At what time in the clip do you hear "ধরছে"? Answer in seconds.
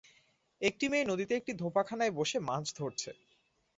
2.75-3.11